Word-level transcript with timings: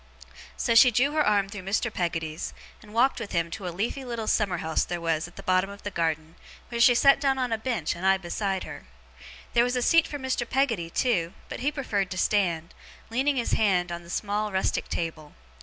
So, 0.57 0.73
she 0.73 0.89
drew 0.89 1.11
her 1.11 1.23
arm 1.23 1.47
through 1.47 1.61
Mr. 1.61 1.93
Peggotty's, 1.93 2.55
and 2.81 2.91
walked 2.91 3.19
with 3.19 3.33
him 3.33 3.51
to 3.51 3.67
a 3.67 3.69
leafy 3.69 4.03
little 4.03 4.25
summer 4.25 4.57
house 4.57 4.83
there 4.83 4.99
was 4.99 5.27
at 5.27 5.35
the 5.35 5.43
bottom 5.43 5.69
of 5.69 5.83
the 5.83 5.91
garden, 5.91 6.37
where 6.69 6.81
she 6.81 6.95
sat 6.95 7.21
down 7.21 7.37
on 7.37 7.51
a 7.51 7.57
bench, 7.59 7.95
and 7.95 8.03
I 8.03 8.17
beside 8.17 8.63
her. 8.63 8.87
There 9.53 9.63
was 9.63 9.75
a 9.75 9.83
seat 9.83 10.07
for 10.07 10.17
Mr. 10.17 10.49
Peggotty 10.49 10.89
too, 10.89 11.33
but 11.49 11.59
he 11.59 11.71
preferred 11.71 12.09
to 12.09 12.17
stand, 12.17 12.73
leaning 13.11 13.35
his 13.35 13.51
hand 13.51 13.91
on 13.91 14.01
the 14.01 14.09
small 14.09 14.51
rustic 14.51 14.89
table. 14.89 15.33